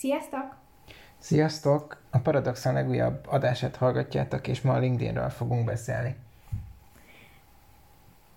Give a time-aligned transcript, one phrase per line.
[0.00, 0.56] Sziasztok!
[1.18, 2.02] Sziasztok!
[2.10, 6.16] A Paradoxon legújabb adását hallgatjátok, és ma a LinkedInről fogunk beszélni.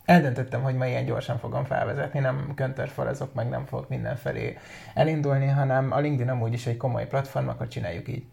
[0.05, 4.57] Eldöntöttem, hogy ma ilyen gyorsan fogom felvezetni, nem köntörfalazok, meg nem fogok mindenfelé
[4.93, 8.25] elindulni, hanem a LinkedIn amúgy is egy komoly platform, akkor csináljuk így.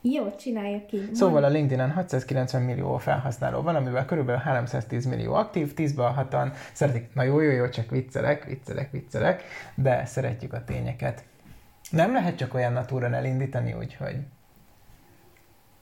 [0.00, 1.14] Jó, csináljuk így.
[1.14, 6.36] Szóval a LinkedIn-en 690 millió felhasználó van, amivel körülbelül 310 millió aktív, 10-ből 6
[6.72, 9.42] szeretik, na jó, jó, jó, csak viccelek, viccelek, viccelek,
[9.74, 11.24] de szeretjük a tényeket.
[11.90, 14.16] Nem lehet csak olyan natúron elindítani, úgyhogy...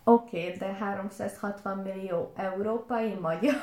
[0.05, 3.55] Oké, okay, de 360 millió európai magyar.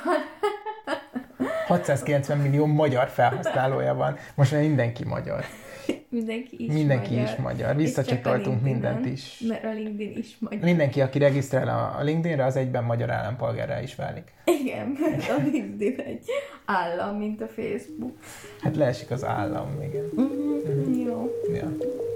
[1.67, 4.17] 690 millió magyar felhasználója van.
[4.35, 5.45] Most már mindenki magyar.
[6.09, 7.29] Mindenki is Mindenki magyar.
[7.29, 7.75] is magyar.
[7.75, 9.43] Visszacsatoltunk mindent is.
[9.47, 10.59] Mert a LinkedIn is magyar.
[10.59, 14.33] Mindenki, aki regisztrál a LinkedInre, az egyben magyar állampolgárrá is válik.
[14.45, 16.25] Igen, mert a LinkedIn egy
[16.65, 18.13] állam, mint a Facebook.
[18.61, 20.09] Hát leesik az állam, igen.
[20.19, 21.05] Mm-hmm.
[21.05, 21.29] Jó.
[21.53, 21.71] Ja.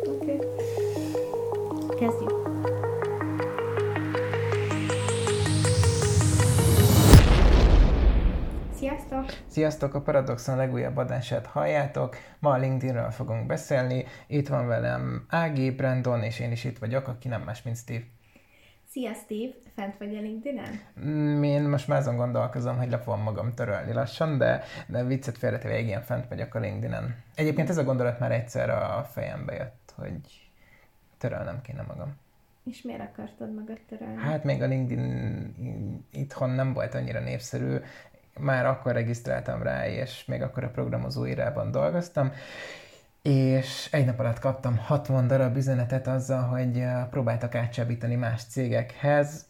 [0.05, 0.31] Oké.
[0.31, 0.39] Okay.
[1.99, 2.44] Kezdjük.
[9.07, 9.43] Sziasztok!
[9.47, 9.93] Sziasztok!
[9.93, 12.15] A Paradoxon legújabb adását halljátok.
[12.39, 14.05] Ma a LinkedInről fogunk beszélni.
[14.27, 18.03] Itt van velem Ági, Brandon, és én is itt vagyok, aki nem más, mint Steve.
[18.89, 19.53] Szia Steve!
[19.75, 20.79] Fent vagy a LinkedIn-en?
[21.05, 25.37] Mm, Én most már azon gondolkozom, hogy le fogom magam törölni lassan, de, de viccet
[25.37, 27.15] félretéve igen, fent vagyok a LinkedIn-en.
[27.35, 30.49] Egyébként ez a gondolat már egyszer a fejembe jött, hogy
[31.17, 32.15] törölnem kéne magam.
[32.63, 34.15] És miért akartad magad törölni?
[34.21, 37.75] Hát még a LinkedIn itthon nem volt annyira népszerű,
[38.39, 42.31] már akkor regisztráltam rá, és még akkor a programozó irában dolgoztam,
[43.21, 49.45] és egy nap alatt kaptam 60 darab üzenetet azzal, hogy eh, próbáltak átcsábítani más cégekhez,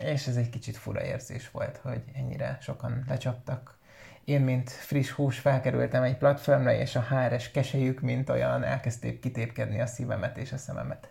[0.00, 3.78] és ez egy kicsit fura érzés volt, hogy ennyire sokan lecsaptak.
[4.24, 9.80] Én, mint friss hús felkerültem egy platformra, és a HRS keselyük, mint olyan, elkezdték kitépkedni
[9.80, 11.08] a szívemet és a szememet.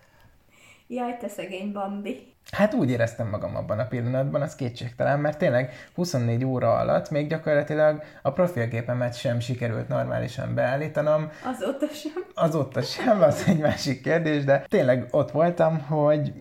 [0.87, 2.34] Jaj, te szegény Bambi.
[2.51, 7.29] Hát úgy éreztem magam abban a pillanatban, az kétségtelen, mert tényleg 24 óra alatt még
[7.29, 11.31] gyakorlatilag a profilképemet sem sikerült normálisan beállítanom.
[11.43, 12.25] Azóta sem.
[12.33, 16.33] Azóta sem, az egy másik kérdés, de tényleg ott voltam, hogy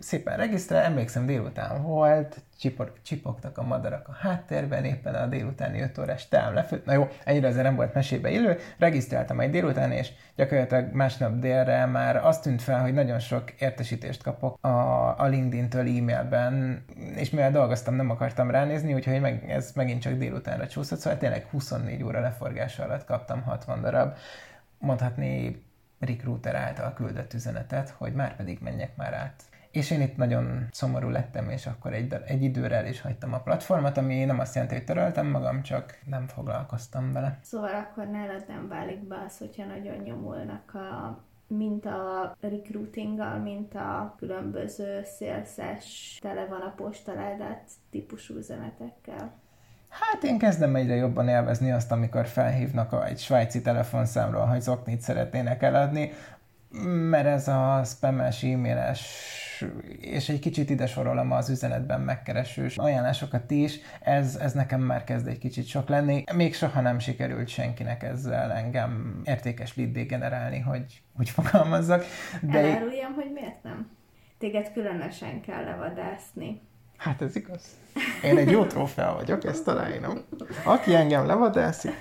[0.00, 5.98] szépen regisztrál, emlékszem délután volt, csipor, csipogtak a madarak a háttérben, éppen a délutáni 5
[5.98, 6.84] órás távol lefőtt.
[6.84, 8.58] Na jó, ennyire azért nem volt mesébe illő.
[8.78, 14.22] Regisztráltam egy délután, és gyakorlatilag másnap délre már azt tűnt fel, hogy nagyon sok értesítést
[14.22, 16.84] kapok a, a LinkedIn-től e-mailben,
[17.16, 21.46] és mivel dolgoztam, nem akartam ránézni, úgyhogy meg, ez megint csak délutánra csúszott, szóval tényleg
[21.50, 24.16] 24 óra leforgása alatt kaptam 60 darab,
[24.78, 25.62] mondhatni
[26.00, 31.08] recruiter által küldött üzenetet, hogy már pedig menjek már át és én itt nagyon szomorú
[31.08, 34.76] lettem, és akkor egy, egy időre el is hagytam a platformot, ami nem azt jelenti,
[34.76, 37.38] hogy töröltem magam, csak nem foglalkoztam vele.
[37.42, 43.74] Szóval akkor nálad nem válik be az, hogyha nagyon nyomulnak a mint a recruitinggal, mint
[43.74, 49.32] a különböző szélszes, tele van a postaládát típusú üzenetekkel.
[49.88, 55.00] Hát én kezdem egyre jobban élvezni azt, amikor felhívnak a, egy svájci telefonszámról, hogy zoknit
[55.00, 56.12] szeretnének eladni,
[57.10, 59.04] mert ez a spames, e-mailes
[60.00, 65.26] és egy kicsit ide sorolom az üzenetben megkeresős ajánlásokat is, ez, ez nekem már kezd
[65.26, 66.24] egy kicsit sok lenni.
[66.34, 72.04] Még soha nem sikerült senkinek ezzel engem értékes lead generálni, hogy úgy fogalmazzak.
[72.42, 72.58] De...
[72.58, 73.90] Eláruljam, hogy miért nem?
[74.38, 76.60] Téged különösen kell levadászni.
[76.96, 77.76] Hát ez igaz.
[78.24, 80.18] Én egy jó trófea vagyok, ezt találom.
[80.64, 81.92] Aki engem levadászik.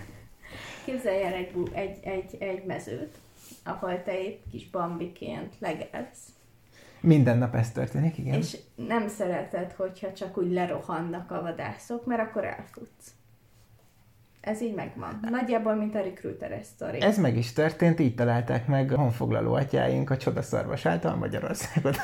[0.86, 3.18] Képzelj el egy, egy, egy, egy mezőt,
[3.64, 6.28] ahol te épp kis bambiként legelsz
[7.02, 8.38] minden nap ez történik, igen.
[8.38, 13.14] És nem szereted, hogyha csak úgy lerohannak a vadászok, mert akkor elfutsz.
[14.42, 15.20] Ez így megvan.
[15.30, 17.02] Nagyjából, mint a recruiter sztori.
[17.02, 21.96] Ez meg is történt, így találták meg a honfoglaló atyáink a csodaszarvas által Magyarországot.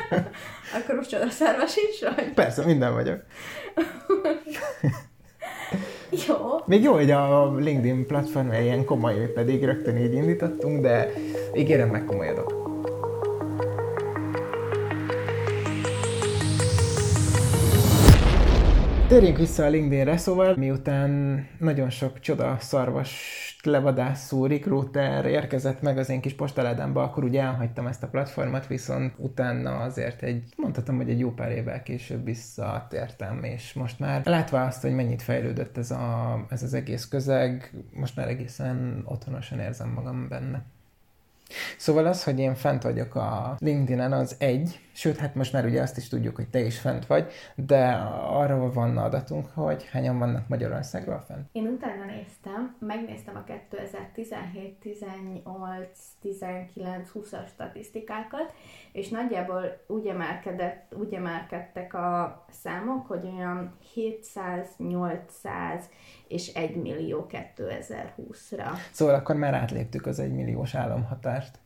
[0.76, 2.32] Akkor most csodaszarvas is vagy?
[2.34, 3.20] Persze, minden vagyok.
[6.28, 6.36] jó.
[6.66, 11.08] Még jó, hogy a LinkedIn platform ilyen komoly, pedig rögtön így indítottunk, de
[11.54, 12.65] ígérem megkomolyodok.
[19.08, 23.12] Térjünk vissza a LinkedInre, szóval miután nagyon sok csoda szarvas
[23.62, 29.14] levadászó recruiter érkezett meg az én kis postaládámba, akkor ugye elhagytam ezt a platformot, viszont
[29.16, 34.64] utána azért egy, mondhatom, hogy egy jó pár évvel később visszatértem, és most már látva
[34.64, 39.88] azt, hogy mennyit fejlődött ez, a, ez az egész közeg, most már egészen otthonosan érzem
[39.88, 40.62] magam benne.
[41.76, 45.82] Szóval az, hogy én fent vagyok a LinkedIn-en, az egy, sőt, hát most már ugye
[45.82, 47.92] azt is tudjuk, hogy te is fent vagy, de
[48.28, 51.48] arról van adatunk, hogy hányan vannak Magyarországról fent?
[51.52, 55.88] Én utána néztem, megnéztem a 2017, 18,
[56.20, 58.54] 19, 20-as statisztikákat,
[58.92, 65.84] és nagyjából úgy, emelkedett, úgy emelkedtek a számok, hogy olyan 700, 800
[66.28, 68.68] és 1 millió 2020-ra.
[68.92, 71.58] Szóval akkor már átléptük az 1 milliós államhatárt.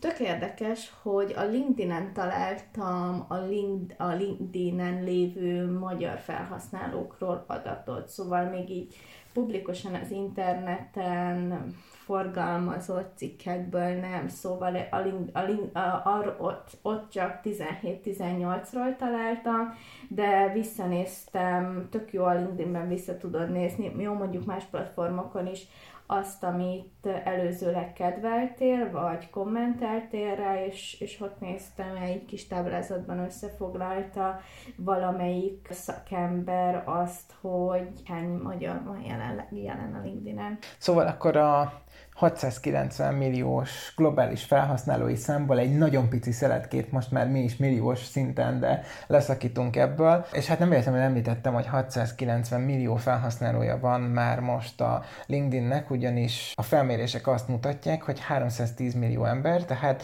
[0.00, 8.44] Tök érdekes, hogy a LinkedIn-en találtam a, Link, a LinkedIn-en lévő magyar felhasználókról adatot, szóval
[8.44, 8.96] még így
[9.32, 11.66] publikusan az interneten
[12.04, 19.74] forgalmazott cikkekből nem, szóval a link, a link, a, a, ott, ott csak 17-18-ról találtam,
[20.08, 25.66] de visszanéztem, tök jó a LinkedIn-ben vissza tudod nézni, jó mondjuk más platformokon is,
[26.06, 34.40] azt, amit előzőleg kedveltél, vagy kommenteltél rá, és, és ott néztem, egy kis táblázatban összefoglalta
[34.76, 40.58] valamelyik szakember azt, hogy hány magyar van jelen, jelen a LinkedIn-en.
[40.78, 41.82] Szóval akkor a
[42.14, 48.60] 690 milliós globális felhasználói számból egy nagyon pici szeletkét most már mi is milliós szinten,
[48.60, 50.24] de leszakítunk ebből.
[50.32, 56.52] És hát nem véletlenül említettem, hogy 690 millió felhasználója van már most a LinkedInnek, ugyanis
[56.54, 60.02] a felmérések azt mutatják, hogy 310 millió ember, tehát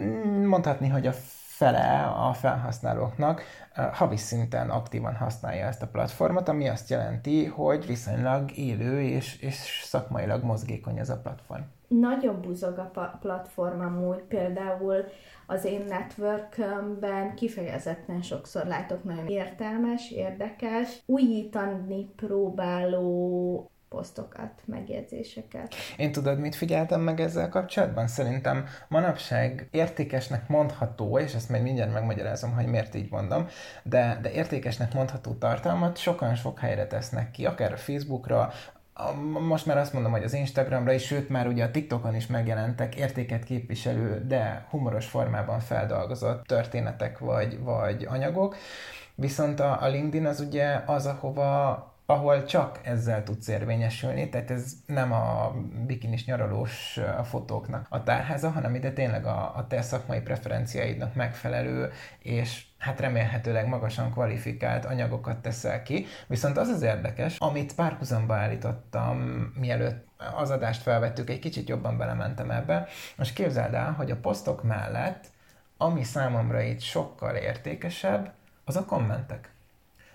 [0.00, 1.12] mm, mondhatni, hogy a
[1.60, 3.42] fele a felhasználóknak
[3.92, 9.82] havi szinten aktívan használja ezt a platformot, ami azt jelenti, hogy viszonylag élő és, és
[9.84, 11.62] szakmailag mozgékony ez a platform.
[11.88, 15.04] Nagyon buzog a platform amúgy, például
[15.46, 25.74] az én networkben kifejezetten sokszor látok nagyon értelmes, érdekes, újítani próbáló posztokat, megjegyzéseket.
[25.96, 28.06] Én tudod, mit figyeltem meg ezzel kapcsolatban?
[28.06, 33.46] Szerintem manapság értékesnek mondható, és ezt majd mindjárt megmagyarázom, hogy miért így mondom,
[33.82, 38.52] de, de értékesnek mondható tartalmat sokan sok helyre tesznek ki, akár a Facebookra,
[39.48, 42.94] most már azt mondom, hogy az Instagramra is, sőt már ugye a TikTokon is megjelentek
[42.94, 48.56] értéket képviselő, de humoros formában feldolgozott történetek vagy, vagy anyagok.
[49.14, 54.72] Viszont a, a LinkedIn az ugye az, ahova ahol csak ezzel tudsz érvényesülni, tehát ez
[54.86, 55.54] nem a
[55.86, 62.64] bikinis nyaralós fotóknak a tárháza, hanem ide tényleg a, a te szakmai preferenciáidnak megfelelő, és
[62.78, 66.06] hát remélhetőleg magasan kvalifikált anyagokat teszel ki.
[66.26, 69.18] Viszont az az érdekes, amit párhuzamba állítottam,
[69.54, 72.86] mielőtt az adást felvettük, egy kicsit jobban belementem ebbe,
[73.16, 75.24] most képzeld el, hogy a posztok mellett,
[75.76, 78.32] ami számomra itt sokkal értékesebb,
[78.64, 79.50] az a kommentek.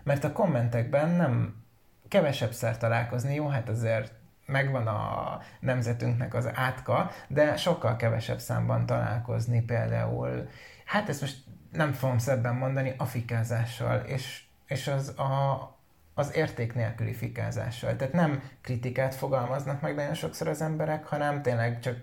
[0.04, 1.64] Mert a kommentekben nem
[2.08, 4.12] kevesebb találkozni, jó, hát azért
[4.46, 10.50] megvan a nemzetünknek az átka, de sokkal kevesebb számban találkozni például,
[10.86, 11.38] hát ezt most
[11.72, 15.78] nem fogom szebben mondani, a fikázással, és, és az a,
[16.14, 17.96] az érték nélküli fikázással.
[17.96, 21.98] Tehát nem kritikát fogalmaznak meg nagyon sokszor az emberek, hanem tényleg csak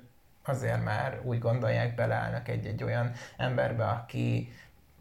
[0.45, 4.53] azért már úgy gondolják, beleállnak egy-egy olyan emberbe, aki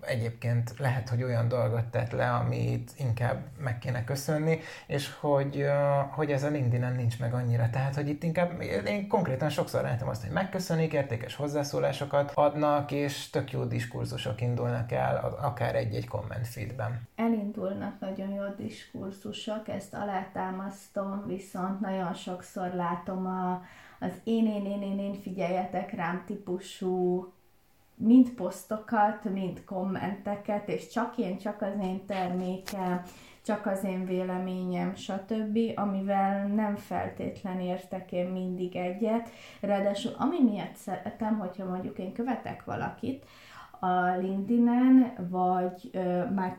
[0.02, 5.66] egyébként lehet, hogy olyan dolgot tett le, amit inkább meg kéne köszönni, és hogy,
[6.12, 7.70] hogy ez a linkedin nincs meg annyira.
[7.70, 13.30] Tehát, hogy itt inkább, én konkrétan sokszor látom azt, hogy megköszönik, értékes hozzászólásokat adnak, és
[13.30, 17.08] tök jó diskurzusok indulnak el, akár egy-egy komment feedben.
[17.16, 23.62] Elindulnak nagyon jó diskurzusok, ezt alátámasztom, viszont nagyon sokszor látom a,
[24.00, 27.28] az én, én, én, én, én figyeljetek rám típusú
[28.02, 33.02] mind posztokat, mind kommenteket, és csak én, csak az én termékem,
[33.46, 39.30] csak az én véleményem, stb., amivel nem feltétlen értek én mindig egyet.
[39.62, 43.26] Ráadásul ami miatt szeretem, hogyha mondjuk én követek valakit
[43.80, 46.58] a LinkedIn-en, vagy ö, már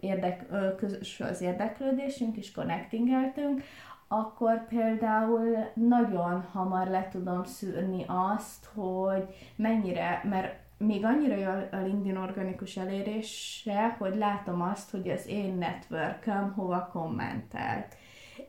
[0.00, 3.62] érdek, ö, közös az érdeklődésünk, és connectingeltünk,
[4.08, 11.82] akkor például nagyon hamar le tudom szűrni azt, hogy mennyire, mert még annyira jó a
[11.82, 17.96] LinkedIn organikus elérése, hogy látom azt, hogy az én networköm hova kommentelt.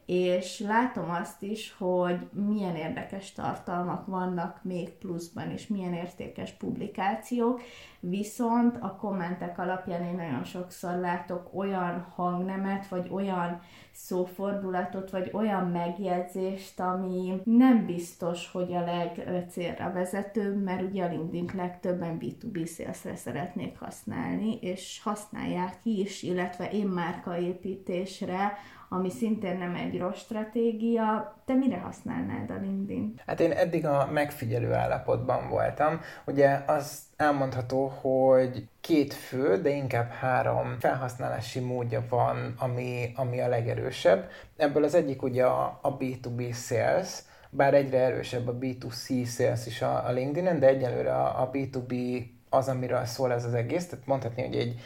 [0.05, 7.61] És látom azt is, hogy milyen érdekes tartalmak vannak még pluszban, és milyen értékes publikációk,
[7.99, 13.61] viszont a kommentek alapján én nagyon sokszor látok olyan hangnemet, vagy olyan
[13.91, 21.49] szófordulatot, vagy olyan megjegyzést, ami nem biztos, hogy a legcélra vezetőbb, mert ugye a LinkedIn
[21.55, 28.57] legtöbben B2B szélszre szeretnék használni, és használják is, illetve én márkaépítésre,
[28.95, 31.35] ami szintén nem egy rossz stratégia.
[31.45, 33.13] Te mire használnád a LinkedIn?
[33.25, 35.99] Hát én eddig a megfigyelő állapotban voltam.
[36.25, 43.47] Ugye az elmondható, hogy két fő, de inkább három felhasználási módja van, ami, ami a
[43.47, 44.29] legerősebb.
[44.57, 49.81] Ebből az egyik ugye a, a B2B sales, bár egyre erősebb a B2C sales is
[49.81, 52.23] a, a LinkedIn-en, de egyelőre a, a B2B
[52.55, 54.79] az, amiről szól ez az egész, tehát mondhatni, hogy egy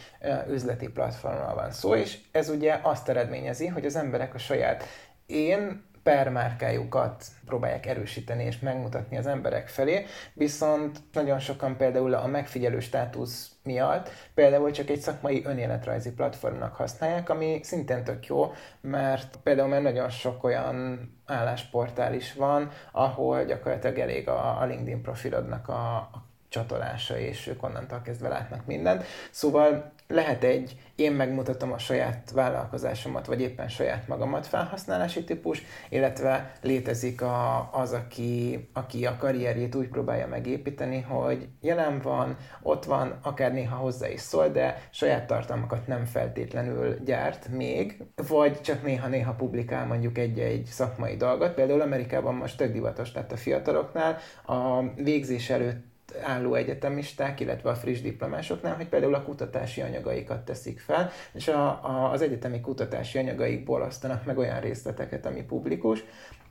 [0.49, 4.83] üzleti platformról van szó, és ez ugye azt eredményezi, hogy az emberek a saját
[5.25, 12.27] én per márkájukat próbálják erősíteni és megmutatni az emberek felé, viszont nagyon sokan például a
[12.27, 19.37] megfigyelő státusz miatt például csak egy szakmai önéletrajzi platformnak használják, ami szintén tök jó, mert
[19.43, 26.09] például már nagyon sok olyan állásportál is van, ahol gyakorlatilag elég a, LinkedIn profilodnak a
[26.49, 29.03] csatolása, és ők onnantól kezdve látnak mindent.
[29.31, 36.51] Szóval lehet egy én megmutatom a saját vállalkozásomat, vagy éppen saját magamat felhasználási típus, illetve
[36.61, 43.19] létezik a, az, aki, aki a karrierjét úgy próbálja megépíteni, hogy jelen van, ott van,
[43.21, 49.33] akár néha hozzá is szól, de saját tartalmakat nem feltétlenül gyárt még, vagy csak néha-néha
[49.33, 51.53] publikál mondjuk egy-egy szakmai dolgot.
[51.53, 55.88] Például Amerikában most tök divatos lett a fiataloknál, a végzés előtt
[56.23, 61.67] álló egyetemisták, illetve a friss diplomásoknál, hogy például a kutatási anyagaikat teszik fel, és a,
[61.67, 66.03] a, az egyetemi kutatási anyagaikból osztanak meg olyan részleteket, ami publikus,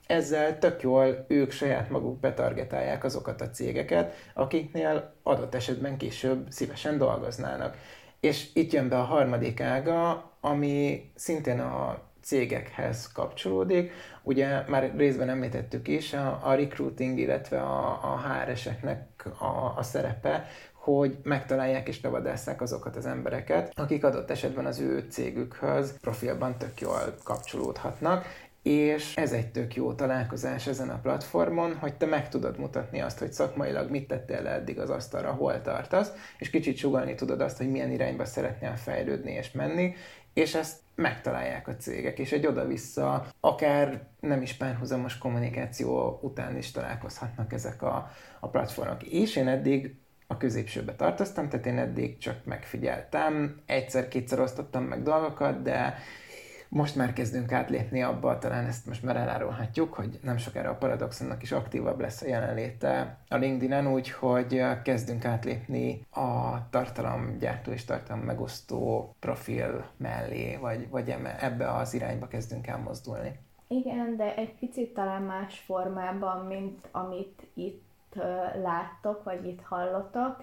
[0.06, 6.98] ezzel tök jól ők saját maguk betargetálják azokat a cégeket, akiknél adott esetben később szívesen
[6.98, 7.76] dolgoznának.
[8.20, 13.92] És itt jön be a harmadik ága, ami szintén a cégekhez kapcsolódik.
[14.22, 19.06] Ugye már részben említettük is, a, a recruiting, illetve a, a HR-eseknek
[19.38, 25.06] a, a szerepe, hogy megtalálják és levadásszák azokat az embereket, akik adott esetben az ő
[25.10, 28.24] cégükhöz profilban tök jól kapcsolódhatnak,
[28.62, 33.18] és ez egy tök jó találkozás ezen a platformon, hogy te meg tudod mutatni azt,
[33.18, 37.56] hogy szakmailag mit tettél le eddig az asztalra, hol tartasz, és kicsit sugalni tudod azt,
[37.56, 39.94] hogy milyen irányba szeretnél fejlődni és menni,
[40.38, 46.70] és ezt megtalálják a cégek, és egy oda-vissza, akár nem is párhuzamos kommunikáció után is
[46.70, 49.02] találkozhatnak ezek a, a platformok.
[49.02, 49.94] És én eddig
[50.26, 55.94] a középsőbe tartoztam, tehát én eddig csak megfigyeltem, egyszer-kétszer osztottam meg dolgokat, de
[56.68, 61.42] most már kezdünk átlépni abba, talán ezt most már elárulhatjuk, hogy nem sokára a Paradoxonnak
[61.42, 69.14] is aktívabb lesz a jelenléte a LinkedIn-en, úgyhogy kezdünk átlépni a tartalomgyártó és tartalom megosztó
[69.20, 73.38] profil mellé, vagy, vagy ebbe az irányba kezdünk elmozdulni.
[73.68, 78.14] Igen, de egy picit talán más formában, mint amit itt
[78.62, 80.42] láttok, vagy itt hallottok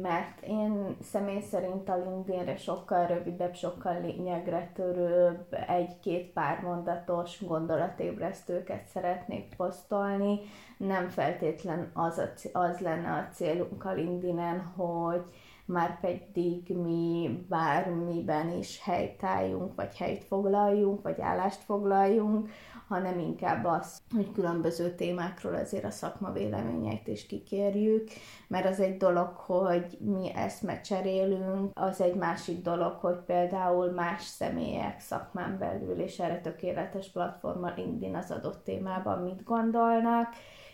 [0.00, 8.86] mert én személy szerint a LinkedInre sokkal rövidebb, sokkal lényegre törőbb, egy-két pár mondatos gondolatébresztőket
[8.86, 10.38] szeretnék posztolni.
[10.78, 15.24] Nem feltétlen az, a, az lenne a célunk a LinkedIn-en, hogy
[15.66, 22.50] már pedig mi bármiben is helytálljunk, vagy helyt foglaljunk, vagy állást foglaljunk,
[22.88, 28.08] hanem inkább az, hogy különböző témákról azért a szakma véleményeit is kikérjük,
[28.48, 34.22] mert az egy dolog, hogy mi ezt cserélünk, az egy másik dolog, hogy például más
[34.22, 40.28] személyek szakmán belül, és erre tökéletes platforma LinkedIn az adott témában mit gondolnak,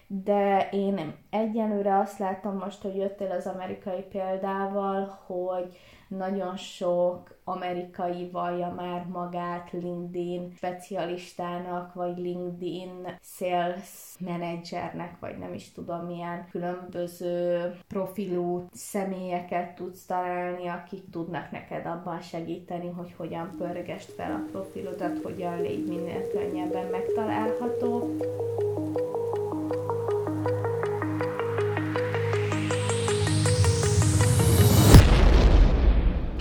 [0.06, 5.76] de én egyenlőre azt látom most, hogy jöttél az amerikai példával, hogy
[6.16, 15.72] nagyon sok amerikai vallja már magát LinkedIn specialistának, vagy LinkedIn sales managernek, vagy nem is
[15.72, 24.12] tudom milyen különböző profilú személyeket tudsz találni, akik tudnak neked abban segíteni, hogy hogyan pörgest
[24.12, 28.16] fel a profilodat, hogyan légy minél könnyebben megtalálható.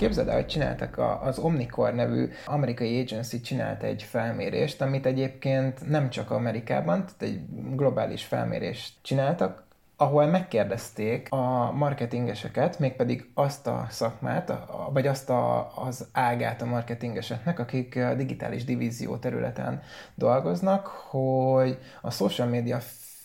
[0.02, 5.88] Képzeld el, hogy csináltak a, az Omnicore nevű amerikai agency csinált egy felmérést, amit egyébként
[5.88, 7.40] nem csak Amerikában, tehát egy
[7.76, 9.64] globális felmérést csináltak,
[9.96, 14.52] ahol megkérdezték a marketingeseket, mégpedig azt a szakmát,
[14.92, 19.82] vagy azt a, az ágát a marketingeseknek, akik a digitális divízió területen
[20.14, 22.78] dolgoznak, hogy a social media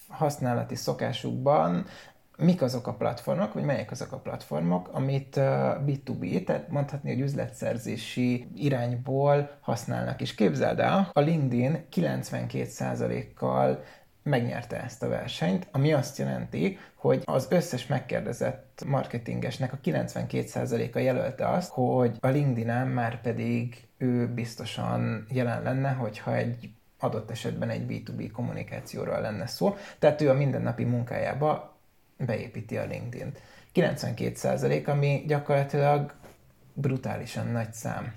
[0.07, 1.85] használati szokásukban
[2.37, 5.35] mik azok a platformok, vagy melyek azok a platformok, amit
[5.85, 10.21] B2B, tehát mondhatni, hogy üzletszerzési irányból használnak.
[10.21, 13.83] És képzeld el, a LinkedIn 92%-kal
[14.23, 21.47] megnyerte ezt a versenyt, ami azt jelenti, hogy az összes megkérdezett marketingesnek a 92%-a jelölte
[21.47, 27.85] azt, hogy a LinkedIn-en már pedig ő biztosan jelen lenne, hogyha egy adott esetben egy
[27.89, 29.75] B2B kommunikációról lenne szó.
[29.99, 31.76] Tehát ő a mindennapi munkájába
[32.17, 33.41] beépíti a LinkedIn-t.
[33.73, 36.13] 92% ami gyakorlatilag
[36.73, 38.13] brutálisan nagy szám.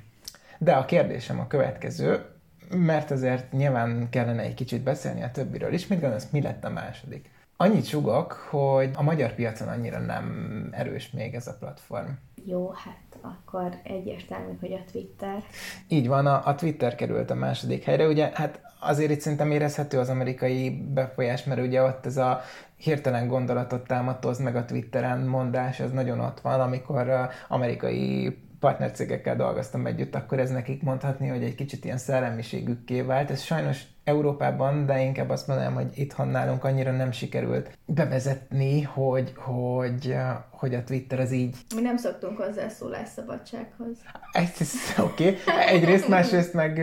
[0.58, 2.24] De a kérdésem a következő,
[2.70, 5.86] mert azért nyilván kellene egy kicsit beszélni a többiről is.
[5.86, 7.30] Mit gondolsz, mi lett a második?
[7.56, 12.08] Annyit sugok, hogy a magyar piacon annyira nem erős még ez a platform.
[12.44, 15.42] Jó, hát akkor egyértelmű, hogy a Twitter.
[15.88, 18.06] Így van, a, a Twitter került a második helyre.
[18.06, 22.40] Ugye, hát azért itt szerintem érezhető az amerikai befolyás, mert ugye ott ez a
[22.80, 29.86] hirtelen gondolatot támatoz meg a Twitteren mondás, ez nagyon ott van, amikor amerikai partnercégekkel dolgoztam
[29.86, 33.30] együtt, akkor ez nekik mondhatni, hogy egy kicsit ilyen szellemiségükké vált.
[33.30, 39.32] Ez sajnos Európában, de inkább azt mondanám, hogy itthon nálunk annyira nem sikerült bevezetni, hogy,
[39.36, 40.16] hogy,
[40.50, 41.56] hogy a Twitter az így...
[41.74, 42.68] Mi nem szoktunk hozzá
[43.04, 43.96] szabadsághoz.
[44.32, 45.28] Ez, ez oké.
[45.28, 45.64] Okay.
[45.66, 46.78] Egyrészt, másrészt meg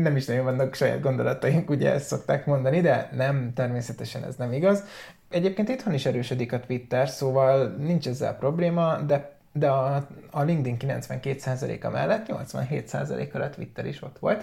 [0.00, 4.52] nem is nagyon vannak saját gondolataink, ugye ezt szokták mondani, de nem, természetesen ez nem
[4.52, 4.84] igaz.
[5.30, 10.76] Egyébként itthon is erősödik a Twitter, szóval nincs ezzel probléma, de de a, a LinkedIn
[10.80, 14.42] 92%-a mellett 87%-kal a Twitter is ott volt,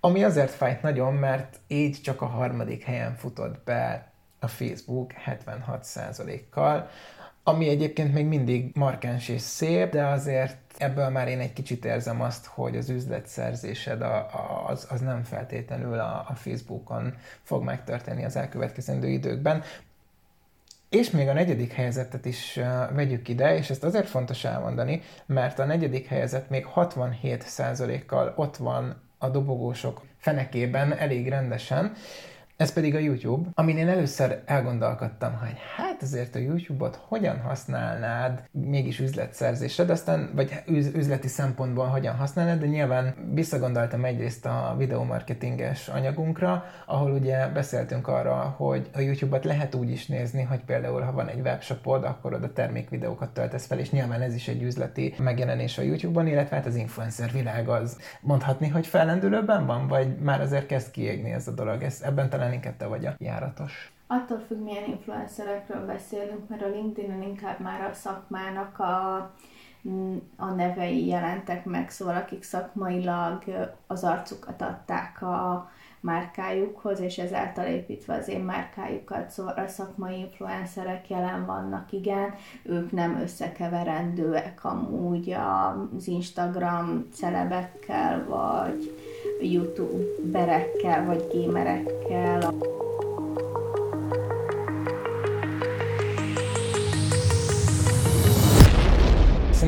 [0.00, 6.88] ami azért fájt nagyon, mert így csak a harmadik helyen futott be a Facebook 76%-kal,
[7.42, 12.20] ami egyébként még mindig markáns és szép, de azért ebből már én egy kicsit érzem
[12.20, 18.24] azt, hogy az üzletszerzésed a, a, az, az nem feltétlenül a, a Facebookon fog megtörténni
[18.24, 19.62] az elkövetkezendő időkben.
[20.88, 22.60] És még a negyedik helyezettet is
[22.94, 28.96] vegyük ide, és ezt azért fontos elmondani, mert a negyedik helyezett még 67%-kal ott van
[29.18, 31.92] a dobogósok fenekében elég rendesen,
[32.56, 38.42] ez pedig a YouTube, amin én először elgondolkodtam, hogy hát azért a YouTube-ot hogyan használnád
[38.50, 40.62] mégis üzletszerzésre, de aztán, vagy
[40.94, 48.34] üzleti szempontból hogyan használnád, de nyilván visszagondoltam egyrészt a videomarketinges anyagunkra, ahol ugye beszéltünk arra,
[48.56, 52.52] hogy a YouTube-ot lehet úgy is nézni, hogy például ha van egy webshopod, akkor oda
[52.52, 56.76] termékvideókat töltesz fel, és nyilván ez is egy üzleti megjelenés a YouTube-on, illetve hát az
[56.76, 61.82] influencer világ az mondhatni, hogy fellendülőben van, vagy már azért kezd kiégni ez a dolog.
[61.82, 63.92] Ez, ebben talán inkább te vagy a járatos.
[64.10, 69.14] Attól függ, milyen influencerekről beszélünk, mert a LinkedIn-en inkább már a szakmának a,
[70.36, 73.42] a nevei jelentek meg, szóval akik szakmailag
[73.86, 81.10] az arcukat adták a márkájukhoz, és ezáltal építve az én márkájukat, szóval a szakmai influencerek
[81.10, 88.94] jelen vannak, igen, ők nem összekeverendőek amúgy az Instagram celebekkel, vagy
[89.40, 92.54] youtuberekkel, vagy gamerekkel.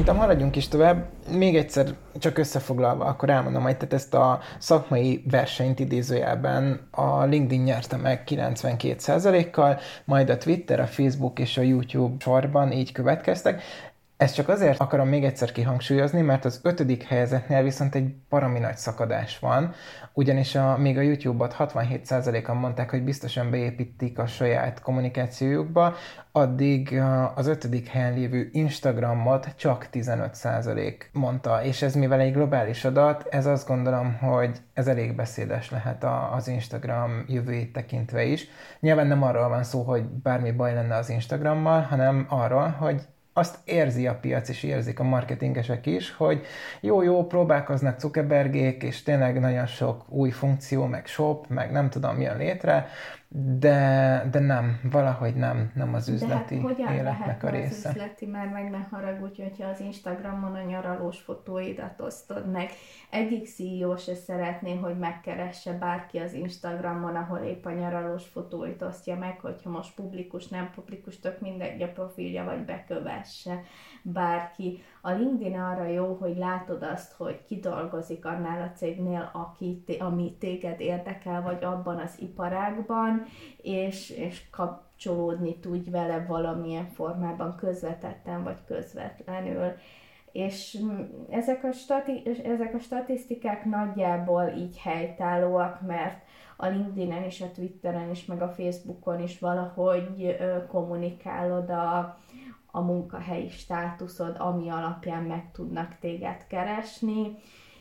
[0.00, 1.08] Szerintem haladjunk is tovább.
[1.30, 7.62] Még egyszer csak összefoglalva, akkor elmondom, hogy tehát ezt a szakmai versenyt idézőjelben a LinkedIn
[7.62, 13.62] nyerte meg 92%-kal, majd a Twitter, a Facebook és a YouTube sorban így következtek.
[14.20, 18.76] Ezt csak azért akarom még egyszer kihangsúlyozni, mert az ötödik helyezetnél viszont egy parami nagy
[18.76, 19.72] szakadás van,
[20.12, 25.94] ugyanis a, még a YouTube-ot 67%-an mondták, hogy biztosan beépítik a saját kommunikációjukba,
[26.32, 27.00] addig
[27.34, 33.46] az ötödik helyen lévő Instagramot csak 15% mondta, és ez mivel egy globális adat, ez
[33.46, 38.48] azt gondolom, hogy ez elég beszédes lehet az Instagram jövőjét tekintve is.
[38.80, 43.58] Nyilván nem arról van szó, hogy bármi baj lenne az Instagrammal, hanem arról, hogy azt
[43.64, 46.46] érzi a piac, és érzik a marketingesek is, hogy
[46.80, 52.26] jó-jó, próbálkoznak Zuckerbergék, és tényleg nagyon sok új funkció, meg shop, meg nem tudom, mi
[52.26, 52.88] a létre,
[53.32, 57.88] de, de nem, valahogy nem, nem az üzleti de hát hogyan életnek a része.
[57.88, 62.70] az üzleti, mert meg ne haragudj, hogyha az Instagramon a nyaralós fotóidat osztod meg.
[63.10, 69.16] Egyik CEO se szeretné, hogy megkeresse bárki az Instagramon, ahol épp a nyaralós fotóit osztja
[69.16, 73.60] meg, hogyha most publikus, nem publikus, tök mindegy a profilja, vagy bekövesse
[74.02, 74.82] bárki.
[75.00, 80.36] A LinkedIn arra jó, hogy látod azt, hogy ki dolgozik annál a cégnél, aki, ami
[80.38, 83.24] téged érdekel, vagy abban az iparágban,
[83.62, 89.72] és, és kapcsolódni tudj vele valamilyen formában, közvetetten vagy közvetlenül.
[90.32, 90.78] És
[91.30, 96.22] ezek a, stati- ezek a statisztikák nagyjából így helytállóak, mert
[96.56, 100.36] a LinkedIn-en és a Twitteren is, meg a Facebookon is valahogy
[100.68, 102.18] kommunikálod a,
[102.70, 107.36] a munkahelyi státuszod, ami alapján meg tudnak téged keresni.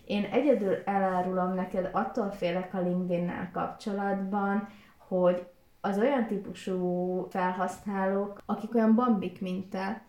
[0.05, 4.67] Én egyedül elárulom neked, attól félek a LinkedIn-nel kapcsolatban,
[5.07, 5.47] hogy
[5.81, 10.01] az olyan típusú felhasználók, akik olyan bambik, mint te,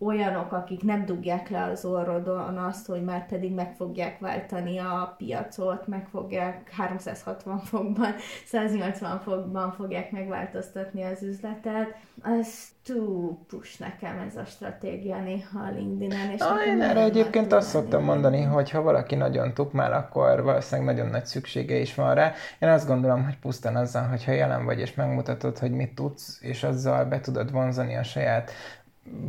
[0.00, 5.14] olyanok, akik nem dugják le az orrodon azt, hogy már pedig meg fogják váltani a
[5.18, 8.14] piacot, meg fogják 360 fokban,
[8.46, 11.96] 180 fokban fogják megváltoztatni az üzletet.
[12.22, 12.48] Ez
[12.84, 16.30] too push nekem ez a stratégia néha a LinkedIn-en.
[16.30, 20.94] És ah, én erre egyébként azt szoktam mondani, hogy ha valaki nagyon tukmál, akkor valószínűleg
[20.94, 22.32] nagyon nagy szüksége is van rá.
[22.58, 26.62] Én azt gondolom, hogy pusztán azzal, hogyha jelen vagy és megmutatod, hogy mit tudsz, és
[26.62, 28.50] azzal be tudod vonzani a saját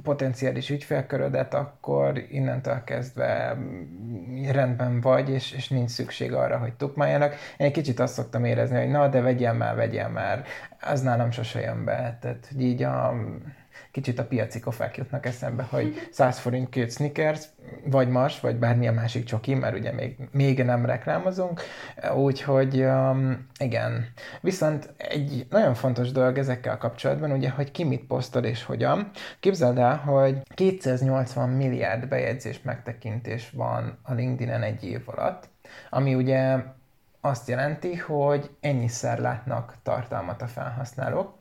[0.04, 3.58] potenciális ügyfélkörödet, akkor innentől kezdve
[4.52, 7.32] rendben vagy, és, és nincs szükség arra, hogy tukmáljanak.
[7.58, 10.44] Én egy kicsit azt szoktam érezni, hogy na, de vegyél már, vegyél már.
[10.82, 12.18] Az nálam sose jön be.
[12.22, 13.14] Tehát, így a
[13.92, 17.46] kicsit a piaci kofák jutnak eszembe, hogy 100 forint két sneakers,
[17.86, 21.62] vagy Mars, vagy bármilyen másik csoki, mert ugye még, még nem reklámozunk,
[22.16, 24.08] úgyhogy um, igen.
[24.42, 29.10] Viszont egy nagyon fontos dolog ezekkel kapcsolatban, ugye, hogy ki mit posztol és hogyan.
[29.40, 35.50] Képzeld el, hogy 280 milliárd bejegyzés megtekintés van a LinkedIn-en egy év alatt,
[35.90, 36.58] ami ugye
[37.22, 41.38] azt jelenti, hogy ennyiszer látnak tartalmat a felhasználók.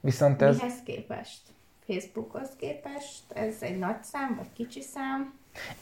[0.00, 0.56] Viszont ez...
[0.56, 1.40] Mihez képest?
[1.86, 3.32] Facebookhoz képest?
[3.34, 5.34] Ez egy nagy szám, vagy kicsi szám?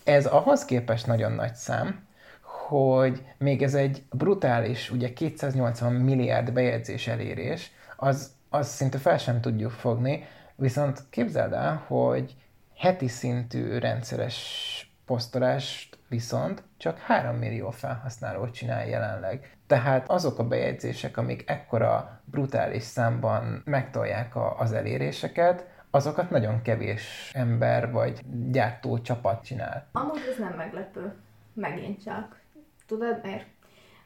[0.05, 2.09] Ez ahhoz képest nagyon nagy szám,
[2.69, 9.41] hogy még ez egy brutális, ugye 280 milliárd bejegyzés elérés, az, az szinte fel sem
[9.41, 10.25] tudjuk fogni,
[10.57, 12.35] viszont képzeld el, hogy
[12.77, 14.39] heti szintű rendszeres
[15.05, 19.57] posztolást viszont csak 3 millió felhasználó csinál jelenleg.
[19.67, 27.33] Tehát azok a bejegyzések, amik ekkora brutális számban megtolják a, az eléréseket, azokat nagyon kevés
[27.35, 29.89] ember vagy gyártó csapat csinál.
[29.93, 31.15] Amúgy ez nem meglepő.
[31.55, 32.41] Megint csak.
[32.87, 33.47] Tudod miért?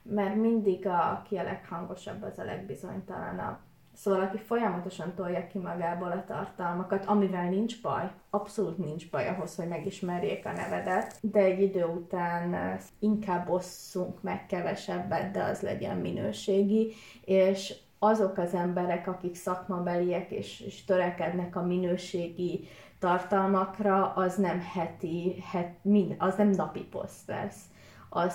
[0.02, 3.56] Mert mindig a, aki a leghangosabb, az a legbizonytalanabb.
[3.96, 9.56] Szóval aki folyamatosan tolja ki magából a tartalmakat, amivel nincs baj, abszolút nincs baj ahhoz,
[9.56, 15.96] hogy megismerjék a nevedet, de egy idő után inkább osszunk meg kevesebbet, de az legyen
[15.96, 16.92] minőségi,
[17.24, 25.42] és azok az emberek, akik szakmabeliek és, és törekednek a minőségi tartalmakra, az nem heti,
[25.50, 27.60] het, mind, az nem napi poszt lesz.
[28.08, 28.34] Az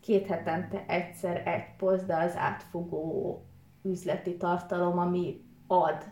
[0.00, 3.42] két hetente egyszer egy poszt, de az átfogó
[3.82, 6.04] üzleti tartalom, ami ad.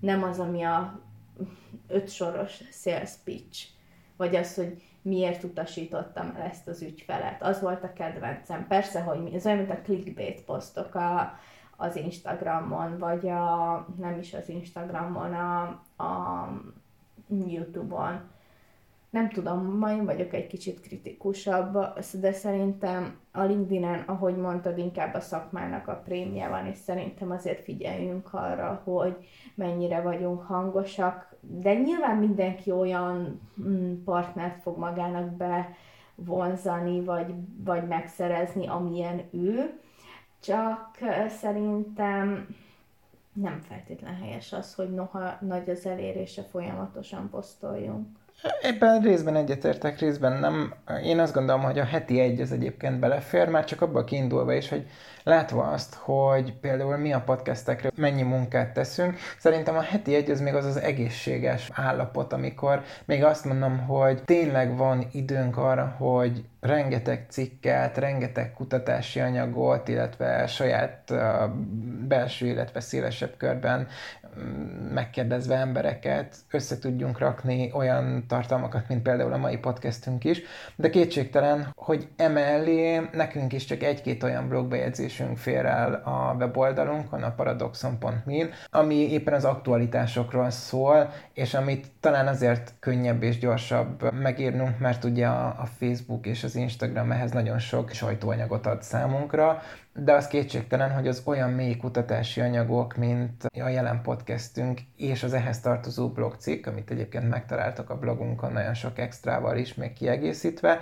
[0.00, 1.00] Nem az, ami a
[1.88, 3.66] öt soros sales pitch,
[4.16, 7.42] vagy az, hogy miért utasítottam el ezt az ügyfelet.
[7.42, 8.66] Az volt a kedvencem.
[8.66, 11.38] Persze, hogy mi, ez olyan, mint a clickbait posztok, a,
[11.82, 15.62] az Instagramon, vagy a, nem is az Instagramon, a,
[16.02, 16.48] a
[17.28, 18.20] YouTube-on.
[19.10, 21.78] Nem tudom, ma én vagyok egy kicsit kritikusabb,
[22.20, 27.62] de szerintem a LinkedIn-en, ahogy mondtad, inkább a szakmának a prémje van, és szerintem azért
[27.62, 29.16] figyeljünk arra, hogy
[29.54, 35.36] mennyire vagyunk hangosak, de nyilván mindenki olyan mm, partnert fog magának
[36.16, 39.80] bevonzani, vagy, vagy megszerezni, amilyen ő,
[40.42, 40.98] csak
[41.40, 42.56] szerintem
[43.32, 48.06] nem feltétlen helyes az, hogy noha nagy az elérése, folyamatosan posztoljunk.
[48.62, 50.74] Ebben részben egyetértek, részben nem.
[51.04, 54.68] Én azt gondolom, hogy a heti egy az egyébként belefér, már csak abba kiindulva is,
[54.68, 54.86] hogy
[55.24, 60.40] látva azt, hogy például mi a podcastekre mennyi munkát teszünk, szerintem a heti egy az
[60.40, 66.44] még az az egészséges állapot, amikor még azt mondom, hogy tényleg van időnk arra, hogy
[66.60, 71.12] rengeteg cikket, rengeteg kutatási anyagot, illetve saját
[72.08, 73.88] belső, illetve szélesebb körben
[74.92, 80.42] megkérdezve embereket össze tudjunk rakni olyan tartalmakat, mint például a mai podcastünk is,
[80.76, 84.48] de kétségtelen, hogy emellé nekünk is csak egy-két olyan
[85.16, 92.26] blogbejegyzésünk fér el a weboldalunkon, a paradoxon.me, ami éppen az aktualitásokról szól, és amit talán
[92.26, 97.90] azért könnyebb és gyorsabb megírnunk, mert ugye a Facebook és az Instagram ehhez nagyon sok
[97.90, 99.62] sajtóanyagot ad számunkra,
[99.94, 105.32] de az kétségtelen, hogy az olyan mély kutatási anyagok, mint a jelen podcastünk és az
[105.32, 110.80] ehhez tartozó blogcikk, amit egyébként megtaláltak a blogunkon nagyon sok extrával is még kiegészítve,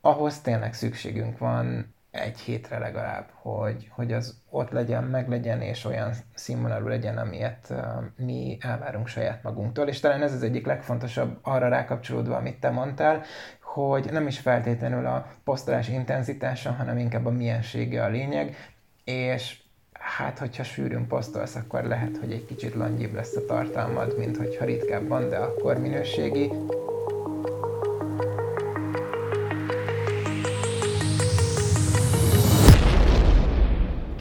[0.00, 5.84] ahhoz tényleg szükségünk van egy hétre legalább, hogy, hogy az ott legyen, meg legyen, és
[5.84, 7.74] olyan színvonalú legyen, amilyet
[8.16, 9.88] mi elvárunk saját magunktól.
[9.88, 13.22] És talán ez az egyik legfontosabb arra rákapcsolódva, amit te mondtál,
[13.60, 18.56] hogy nem is feltétlenül a posztolás intenzitása, hanem inkább a miensége a lényeg,
[19.04, 19.60] és
[19.92, 24.64] hát, hogyha sűrűn posztolsz, akkor lehet, hogy egy kicsit langyibb lesz a tartalmad, mint hogyha
[24.64, 26.50] ritkábban, de akkor minőségi.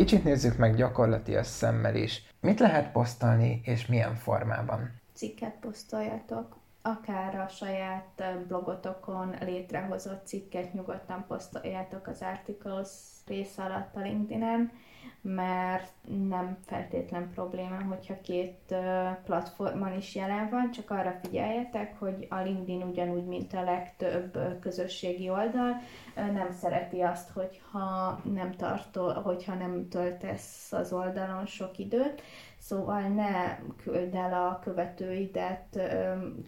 [0.06, 2.24] Kicsit nézzük meg gyakorlati szemmel is.
[2.40, 5.02] Mit lehet posztolni, és milyen formában?
[5.14, 12.90] Cikket posztoljatok, akár a saját blogotokon létrehozott cikket nyugodtan posztoljátok az articles
[13.26, 14.72] rész alatt a LinkedIn-en,
[15.22, 15.92] mert
[16.30, 18.76] nem feltétlen probléma, hogyha két
[19.24, 25.30] platformon is jelen van, csak arra figyeljetek, hogy a LinkedIn ugyanúgy, mint a legtöbb közösségi
[25.30, 25.82] oldal,
[26.16, 32.22] nem szereti azt, hogyha nem, tartol, hogyha nem töltesz az oldalon sok időt,
[32.66, 35.80] Szóval ne küld el a követőidet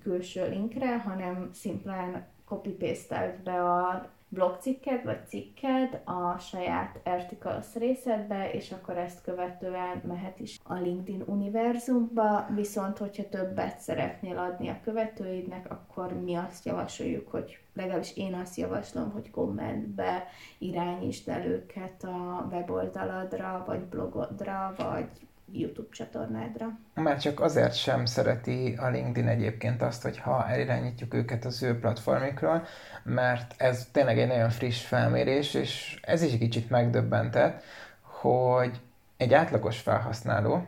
[0.04, 8.72] külső linkre, hanem szimplán copy-paste be a blogcikked vagy cikked a saját articles részedbe, és
[8.72, 15.72] akkor ezt követően mehet is a LinkedIn univerzumba, viszont hogyha többet szeretnél adni a követőidnek,
[15.72, 20.24] akkor mi azt javasoljuk, hogy legalábbis én azt javaslom, hogy kommentbe
[20.58, 25.10] irányítsd el őket a weboldaladra, vagy blogodra, vagy
[25.52, 26.80] YouTube csatornádra.
[26.94, 31.80] Már csak azért sem szereti a LinkedIn egyébként azt, hogy ha elirányítjuk őket az ő
[31.80, 32.66] platformikról,
[33.04, 37.64] mert ez tényleg egy nagyon friss felmérés, és ez is egy kicsit megdöbbentett,
[38.02, 38.82] hogy
[39.18, 40.68] egy átlagos felhasználó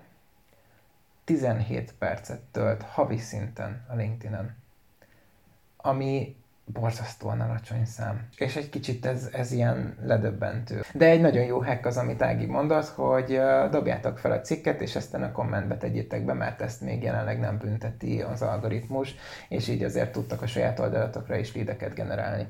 [1.24, 4.56] 17 percet tölt havi szinten a LinkedIn-en,
[5.78, 6.36] ami
[6.73, 8.27] borzasztóan alacsony szám.
[8.38, 10.82] És egy kicsit ez, ez ilyen ledöbbentő.
[10.93, 13.39] De egy nagyon jó hack az, amit Ági mondott, hogy
[13.71, 17.58] dobjátok fel a cikket, és ezt a kommentbe tegyétek be, mert ezt még jelenleg nem
[17.58, 19.15] bünteti az algoritmus,
[19.49, 22.47] és így azért tudtak a saját oldalatokra is lideket generálni.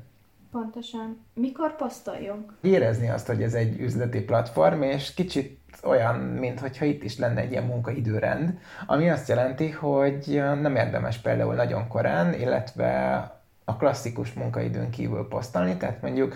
[0.50, 1.26] Pontosan.
[1.34, 2.52] Mikor posztoljunk?
[2.60, 7.50] Érezni azt, hogy ez egy üzleti platform, és kicsit olyan, mintha itt is lenne egy
[7.50, 13.39] ilyen munkaidőrend, ami azt jelenti, hogy nem érdemes például nagyon korán, illetve
[13.70, 16.34] a klasszikus munkaidőn kívül posztolni, tehát mondjuk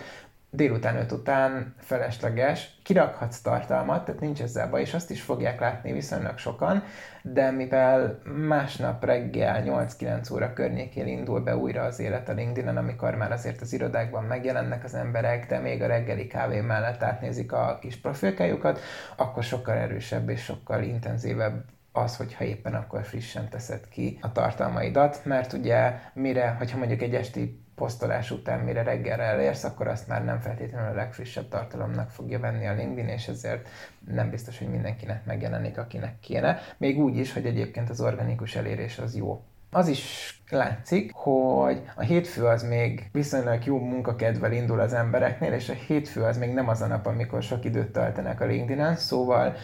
[0.51, 5.93] délután 5 után felesleges, kirakhatsz tartalmat, tehát nincs ezzel baj, és azt is fogják látni
[5.93, 6.83] viszonylag sokan,
[7.23, 13.15] de mivel másnap reggel 8-9 óra környékén indul be újra az élet a linkedin amikor
[13.15, 17.79] már azért az irodákban megjelennek az emberek, de még a reggeli kávé mellett átnézik a
[17.81, 18.81] kis profilkájukat,
[19.17, 21.65] akkor sokkal erősebb és sokkal intenzívebb
[21.97, 27.15] az, hogyha éppen akkor frissen teszed ki a tartalmaidat, mert ugye mire, hogyha mondjuk egy
[27.15, 32.39] esti posztolás után, mire reggelre elérsz, akkor azt már nem feltétlenül a legfrissebb tartalomnak fogja
[32.39, 33.69] venni a LinkedIn, és ezért
[34.11, 36.59] nem biztos, hogy mindenkinek megjelenik, akinek kéne.
[36.77, 39.45] Még úgy is, hogy egyébként az organikus elérés az jó.
[39.71, 45.69] Az is látszik, hogy a hétfő az még viszonylag jó munkakedvel indul az embereknél, és
[45.69, 49.55] a hétfő az még nem az a nap, amikor sok időt töltenek a LinkedIn-en, szóval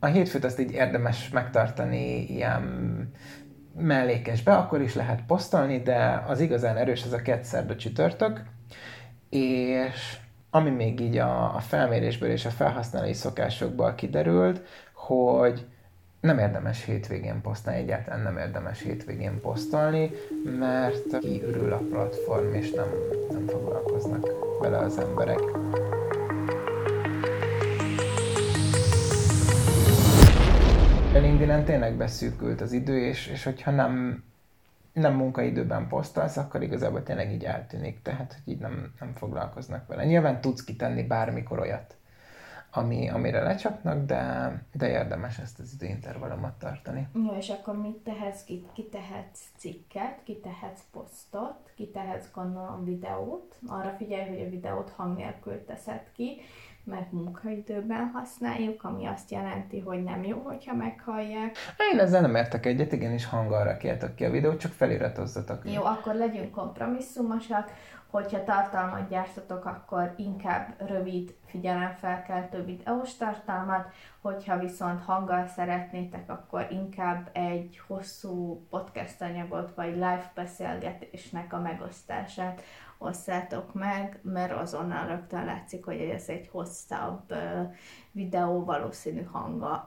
[0.00, 2.64] a hétfőt azt így érdemes megtartani ilyen
[3.76, 8.42] mellékesbe, akkor is lehet posztolni, de az igazán erős az a kettszerda csütörtök,
[9.30, 10.16] és
[10.50, 15.66] ami még így a, a felmérésből és a felhasználói szokásokból kiderült, hogy
[16.20, 20.10] nem érdemes hétvégén posztolni, egyáltalán nem érdemes hétvégén posztolni,
[20.58, 22.88] mert kiürül a platform, és nem,
[23.30, 24.26] nem foglalkoznak
[24.60, 25.40] vele az emberek.
[31.40, 34.24] LinkedIn-en tényleg beszűkült az idő, és, és hogyha nem,
[34.92, 40.04] nem munkaidőben posztolsz, akkor igazából tényleg így eltűnik, tehát hogy így nem, nem foglalkoznak vele.
[40.04, 41.96] Nyilván tudsz kitenni bármikor olyat,
[42.72, 47.08] ami, amire lecsapnak, de, de érdemes ezt az időintervallumot tartani.
[47.14, 48.44] Jó, és akkor mit tehetsz?
[48.74, 53.54] Kitehetsz cikket, kitehetsz posztot, kitehetsz gondolom videót.
[53.66, 56.40] Arra figyelj, hogy a videót hang nélkül teszed ki,
[56.84, 61.56] mert munkaidőben használjuk, ami azt jelenti, hogy nem jó, hogyha meghallják.
[61.92, 65.72] Én ezzel nem értek egyet, igenis hanggal rakjátok ki a videót, csak feliratozzatok.
[65.72, 67.70] Jó, akkor legyünk kompromisszumosak,
[68.10, 77.28] hogyha tartalmat gyártatok, akkor inkább rövid, figyelemfelkeltő videós tartalmat, hogyha viszont hanggal szeretnétek, akkor inkább
[77.32, 82.62] egy hosszú podcast anyagot, vagy live beszélgetésnek a megosztását
[82.98, 87.34] osszátok meg, mert azonnal rögtön látszik, hogy ez egy hosszabb
[88.12, 89.86] videó valószínű hanggal.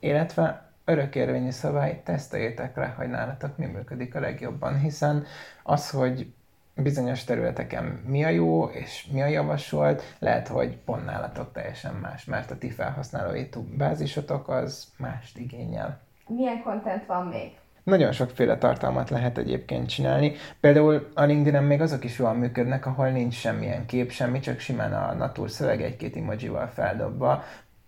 [0.00, 5.24] Illetve örökérvényű szabály, teszteljétek rá, hogy nálatok mi működik a legjobban, hiszen
[5.62, 6.34] az, hogy
[6.74, 12.24] bizonyos területeken mi a jó és mi a javasolt, lehet, hogy pont nálatok teljesen más,
[12.24, 16.00] mert a ti felhasználói bázisotok az mást igényel.
[16.26, 17.50] Milyen kontent van még?
[17.82, 20.32] Nagyon sokféle tartalmat lehet egyébként csinálni.
[20.60, 24.92] Például a linkedin még azok is jól működnek, ahol nincs semmilyen kép, semmi, csak simán
[24.92, 27.44] a natur szöveg egy-két emojival feldobva.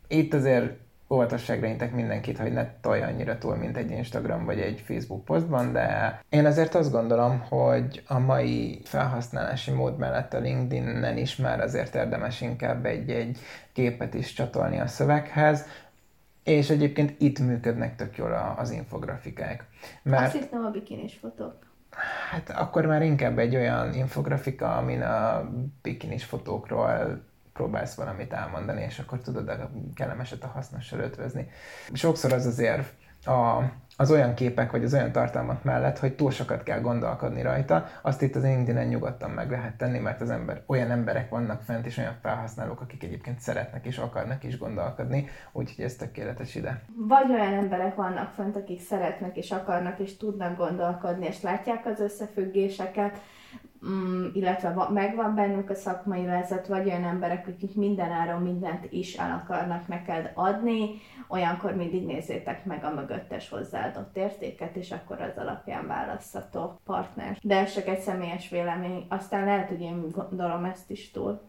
[0.09, 0.73] Itt azért
[1.15, 5.73] óvatosságra intek mindenkit, hogy ne tolj annyira túl, mint egy Instagram vagy egy Facebook posztban,
[5.73, 11.61] de én azért azt gondolom, hogy a mai felhasználási mód mellett a LinkedIn-en is már
[11.61, 13.39] azért érdemes inkább egy-egy
[13.73, 15.67] képet is csatolni a szöveghez,
[16.45, 19.65] és egyébként itt működnek tök jól az infografikák.
[20.03, 20.25] Mert...
[20.25, 21.55] Azt hittem a bikinis fotók.
[22.31, 25.51] Hát akkor már inkább egy olyan infografika, amin a
[25.83, 27.23] bikinis fotókról
[27.55, 31.49] próbálsz valamit elmondani, és akkor tudod a kellemeset a hasznossal ötvözni.
[31.93, 32.85] Sokszor az az érv
[33.27, 33.63] a,
[33.97, 38.23] az olyan képek, vagy az olyan tartalmak mellett, hogy túl sokat kell gondolkodni rajta, azt
[38.23, 41.99] itt az LinkedIn-en nyugodtan meg lehet tenni, mert az ember, olyan emberek vannak fent, és
[41.99, 46.83] olyan felhasználók, akik egyébként szeretnek és akarnak is gondolkodni, úgyhogy ez tökéletes ide.
[47.09, 52.01] Vagy olyan emberek vannak fent, akik szeretnek és akarnak és tudnak gondolkodni, és látják az
[52.01, 53.21] összefüggéseket,
[53.89, 59.43] mm, illetve megvan bennük a szakmai lezet, vagy olyan emberek, akik mindenáron mindent is el
[59.45, 60.91] akarnak neked adni,
[61.29, 67.39] olyankor mindig nézzétek meg a mögöttes hozzáadott értéket, és akkor az alapján választható partner.
[67.43, 71.41] De ez csak egy személyes vélemény, aztán lehet, hogy én gondolom ezt is túl.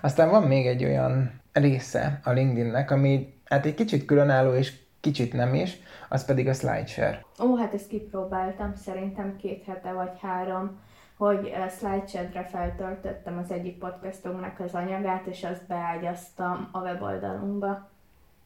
[0.00, 5.32] Aztán van még egy olyan része a LinkedInnek, ami hát egy kicsit különálló, és kicsit
[5.32, 7.24] nem is, az pedig a SlideShare.
[7.40, 10.78] Ó, hát ezt kipróbáltam szerintem két hete vagy három
[11.16, 17.88] hogy SlideShare-re feltöltöttem az egyik podcastunknak az anyagát, és azt beágyaztam a weboldalunkba.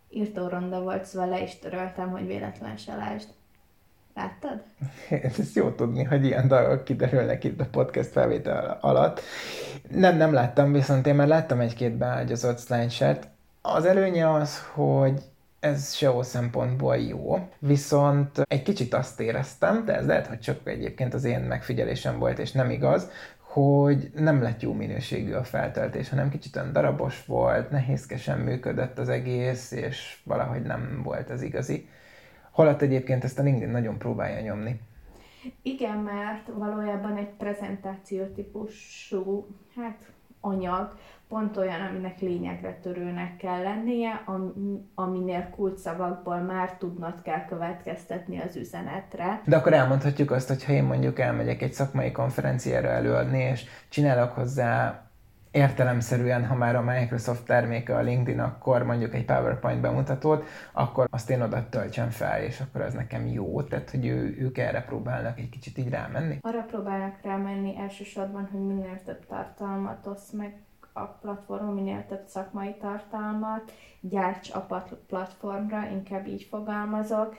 [0.08, 3.28] Írtó ronda volt, szóval le töröltem, hogy véletlen se lásd.
[4.14, 4.62] Láttad?
[5.38, 9.20] Ez jó tudni, hogy ilyen dolgok kiderülnek itt a podcast felvétel alatt.
[9.88, 13.18] Nem, nem láttam, viszont én már láttam egy-két beágyazott slideshare
[13.62, 15.22] Az előnye az, hogy
[15.60, 21.14] ez SEO szempontból jó, viszont egy kicsit azt éreztem, de ez lehet, hogy csak egyébként
[21.14, 26.30] az én megfigyelésem volt, és nem igaz, hogy nem lett jó minőségű a feltöltés, hanem
[26.30, 31.88] kicsit olyan darabos volt, nehézkesen működött az egész, és valahogy nem volt az igazi.
[32.50, 34.80] Holott egyébként ezt a LinkedIn nagyon próbálja nyomni.
[35.62, 39.46] Igen, mert valójában egy prezentáció típusú
[39.76, 40.94] hát, anyag,
[41.28, 44.24] pont olyan, aminek lényegre törőnek kell lennie,
[44.94, 49.42] aminél kulcsszavakból már tudnod kell következtetni az üzenetre.
[49.44, 54.30] De akkor elmondhatjuk azt, hogy ha én mondjuk elmegyek egy szakmai konferenciára előadni, és csinálok
[54.30, 55.02] hozzá
[55.50, 61.30] értelemszerűen, ha már a Microsoft terméke a LinkedIn, akkor mondjuk egy PowerPoint bemutatót, akkor azt
[61.30, 65.38] én oda töltsem fel, és akkor az nekem jó, tehát hogy ő, ők erre próbálnak
[65.38, 66.38] egy kicsit így rámenni.
[66.40, 70.54] Arra próbálnak rámenni elsősorban, hogy minél több tartalmat osz meg
[70.92, 74.66] a platformon, minél több szakmai tartalmat, gyárts a
[75.06, 77.36] platformra, inkább így fogalmazok,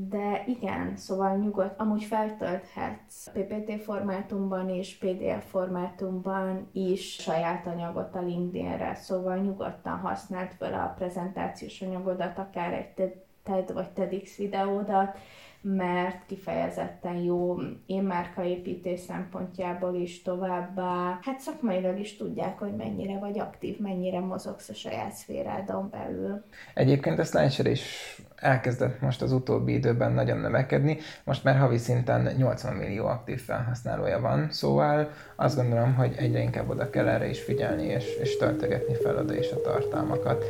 [0.00, 8.20] de igen, szóval nyugodt, amúgy feltölthetsz PPT formátumban és PDF formátumban is saját anyagot a
[8.20, 15.18] LinkedInre, szóval nyugodtan használd fel a prezentációs anyagodat, akár egy TED vagy TEDx videódat,
[15.60, 23.38] mert kifejezetten jó én márkaépítés szempontjából is továbbá, hát szakmailag is tudják, hogy mennyire vagy
[23.38, 26.44] aktív, mennyire mozogsz a saját szférádon belül.
[26.74, 32.34] Egyébként a Slideshare is elkezdett most az utóbbi időben nagyon növekedni, most már havi szinten
[32.36, 37.42] 80 millió aktív felhasználója van, szóval azt gondolom, hogy egyre inkább oda kell erre is
[37.42, 40.44] figyelni, és, és töltögetni fel oda is a tartalmakat.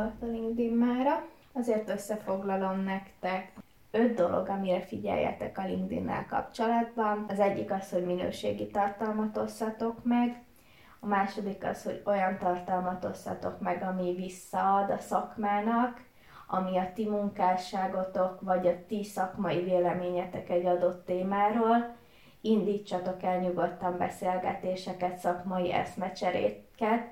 [0.00, 1.26] Volt a LinkedIn mára.
[1.52, 3.52] Azért összefoglalom nektek
[3.90, 7.24] öt dolog, amire figyeljetek a LinkedIn-nel kapcsolatban.
[7.28, 10.42] Az egyik az, hogy minőségi tartalmat osszatok meg,
[11.00, 16.02] a második az, hogy olyan tartalmat osszatok meg, ami visszaad a szakmának,
[16.46, 21.96] ami a ti munkásságotok, vagy a ti szakmai véleményetek egy adott témáról.
[22.40, 27.06] Indítsatok el nyugodtan beszélgetéseket, szakmai eszmecseréket,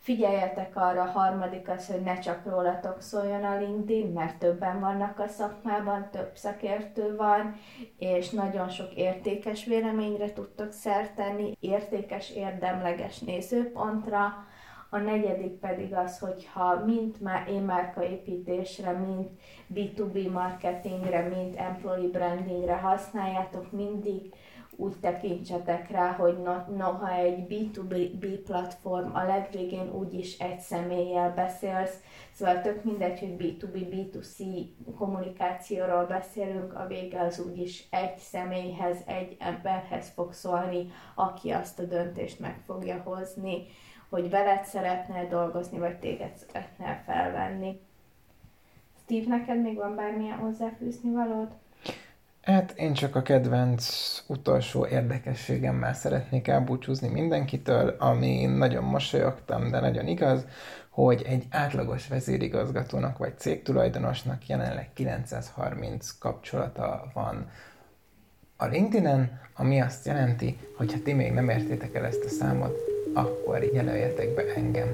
[0.00, 5.18] Figyeljetek arra, a harmadik az, hogy ne csak rólatok szóljon a LinkedIn, mert többen vannak
[5.18, 7.56] a szakmában, több szakértő van,
[7.98, 14.44] és nagyon sok értékes véleményre tudtok szert tenni, értékes, érdemleges nézőpontra,
[14.92, 19.28] a negyedik pedig az, hogy ha mind már én márkaépítésre, mind
[19.74, 24.34] B2B marketingre, mind employee brandingre használjátok, mindig
[24.80, 26.38] úgy tekintsetek rá, hogy
[26.76, 32.00] noha egy B2B platform, a legvégén úgyis egy személlyel beszélsz,
[32.32, 34.64] szóval tök mindegy, hogy B2B, B2C
[34.98, 41.84] kommunikációról beszélünk, a vége az úgyis egy személyhez, egy emberhez fog szólni, aki azt a
[41.84, 43.66] döntést meg fogja hozni,
[44.08, 47.80] hogy veled szeretne dolgozni, vagy téged szeretne felvenni.
[49.02, 51.48] Steve, neked még van bármilyen hozzáfűzni valód?
[52.50, 53.88] Hát én csak a kedvenc
[54.26, 60.46] utolsó érdekességemmel szeretnék elbúcsúzni mindenkitől, ami nagyon mosolyogtam, de nagyon igaz,
[60.88, 67.50] hogy egy átlagos vezérigazgatónak vagy cégtulajdonosnak jelenleg 930 kapcsolata van
[68.56, 72.76] a LinkedIn-en, ami azt jelenti, hogy ha ti még nem értétek el ezt a számot,
[73.14, 74.88] akkor jelöljetek be engem.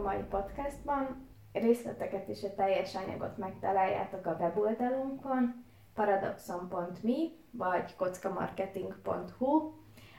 [0.00, 1.28] A mai podcastban.
[1.52, 7.16] Részleteket és a teljes anyagot megtaláljátok a weboldalunkon, paradoxon.me
[7.50, 9.72] vagy kockamarketing.hu.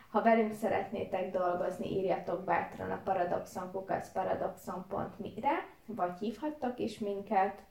[0.09, 7.61] Ha velünk szeretnétek dolgozni, írjatok bátran a paradoxon.paradoxon.me-re, vagy hívhattok is minket,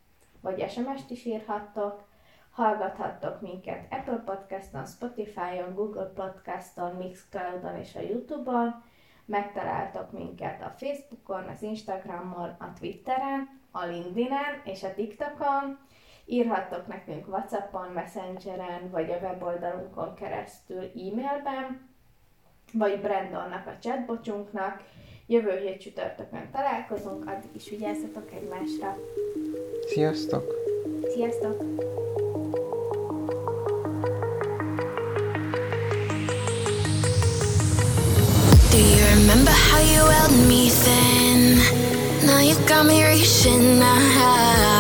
[0.40, 2.08] vagy SMS-t is írhattok.
[2.50, 8.82] Hallgathattok minket Apple Podcaston, Spotify-on, Google Podcaston, Mixcloud-on és a Youtube-on.
[9.30, 15.78] Megtaláltok minket a Facebookon, az Instagramon, a Twitteren, a LinkedIn-en és a TikTokon
[16.24, 21.88] Írhattok nekünk Whatsappon, Messengeren, vagy a weboldalunkon keresztül e-mailben,
[22.72, 24.82] vagy Brandonnak a chatbocsunknak.
[25.26, 28.96] Jövő hét csütörtökön találkozunk, addig is vigyázzatok egymásra.
[29.86, 30.54] Sziasztok!
[31.08, 31.62] Sziasztok!
[39.82, 41.58] You held me then?
[42.26, 44.79] Now you got me reaching out